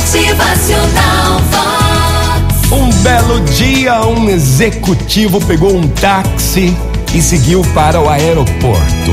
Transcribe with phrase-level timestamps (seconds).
[0.00, 2.72] Motivacional Vox.
[2.72, 6.74] Um belo dia, um executivo pegou um táxi
[7.12, 9.12] e seguiu para o aeroporto.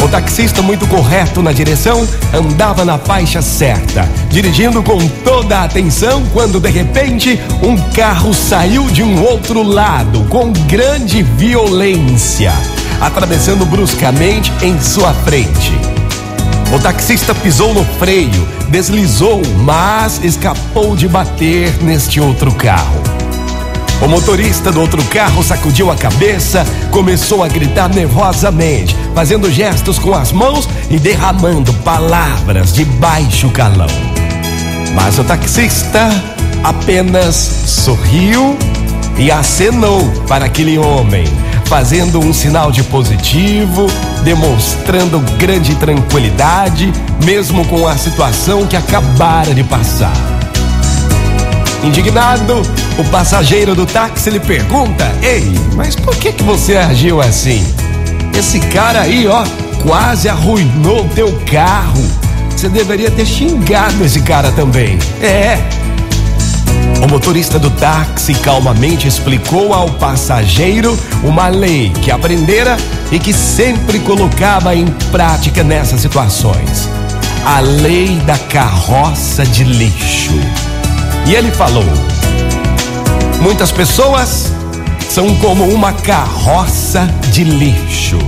[0.00, 6.22] O taxista, muito correto na direção, andava na faixa certa, dirigindo com toda a atenção,
[6.32, 12.52] quando de repente um carro saiu de um outro lado com grande violência,
[13.00, 15.72] atravessando bruscamente em sua frente.
[16.74, 23.00] O taxista pisou no freio, deslizou, mas escapou de bater neste outro carro.
[24.02, 30.14] O motorista do outro carro sacudiu a cabeça, começou a gritar nervosamente, fazendo gestos com
[30.14, 33.86] as mãos e derramando palavras de baixo calão.
[34.96, 36.08] Mas o taxista
[36.64, 38.58] apenas sorriu
[39.16, 41.24] e acenou para aquele homem,
[41.74, 43.88] fazendo um sinal de positivo,
[44.22, 46.92] demonstrando grande tranquilidade,
[47.24, 50.12] mesmo com a situação que acabara de passar.
[51.82, 52.62] Indignado,
[52.96, 57.66] o passageiro do táxi lhe pergunta: Ei, mas por que, que você agiu assim?
[58.38, 59.44] Esse cara aí, ó,
[59.82, 62.04] quase arruinou teu carro.
[62.50, 64.96] Você deveria ter xingado esse cara também.
[65.20, 65.58] É.
[67.04, 72.78] O motorista do táxi calmamente explicou ao passageiro uma lei que aprendera
[73.12, 76.88] e que sempre colocava em prática nessas situações:
[77.44, 80.32] a lei da carroça de lixo.
[81.26, 81.84] E ele falou:
[83.38, 84.50] Muitas pessoas
[85.06, 88.18] são como uma carroça de lixo.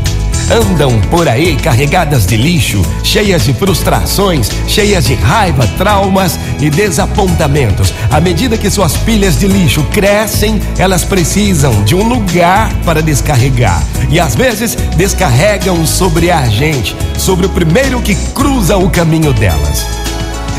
[0.50, 7.92] Andam por aí carregadas de lixo, cheias de frustrações, cheias de raiva, traumas e desapontamentos.
[8.11, 13.83] À medida que suas pilhas de lixo crescem, elas precisam de um lugar para descarregar.
[14.08, 19.84] E às vezes descarregam sobre a gente, sobre o primeiro que cruza o caminho delas.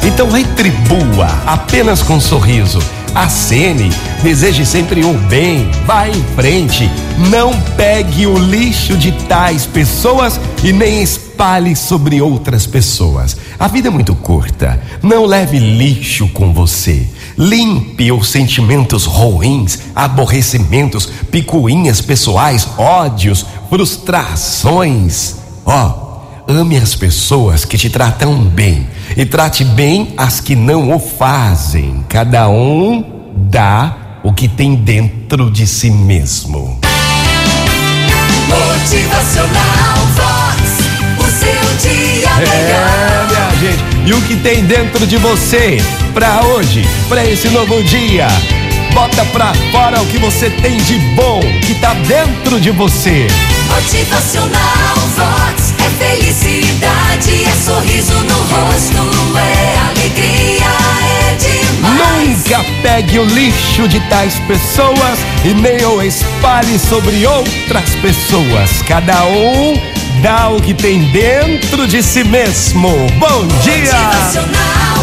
[0.04, 2.80] Então retribua apenas com sorriso.
[3.18, 3.90] Acene,
[4.22, 6.88] deseje sempre o bem, vá em frente.
[7.32, 13.36] Não pegue o lixo de tais pessoas e nem espalhe sobre outras pessoas.
[13.58, 14.80] A vida é muito curta.
[15.02, 17.08] Não leve lixo com você.
[17.36, 25.38] Limpe os sentimentos ruins, aborrecimentos, picuinhas pessoais, ódios, frustrações.
[25.66, 26.08] Ó, oh,
[26.50, 32.06] Ame as pessoas que te tratam bem e trate bem as que não o fazem.
[32.08, 33.04] Cada um
[33.36, 36.80] dá o que tem dentro de si mesmo.
[38.48, 40.62] Motivacional Vox,
[41.20, 43.28] o seu dia É, melhor.
[43.28, 43.84] minha gente.
[44.08, 45.78] E o que tem dentro de você
[46.14, 48.28] para hoje, para esse novo dia?
[48.94, 53.28] Bota pra fora o que você tem de bom, que tá dentro de você.
[53.68, 58.87] Motivacional Vox é felicidade, é sorriso no rosto,
[62.98, 68.82] pegue o lixo de tais pessoas e nem o espalhe sobre outras pessoas.
[68.88, 69.76] Cada um
[70.24, 72.90] dá o que tem dentro de si mesmo.
[73.20, 74.97] Bom dia!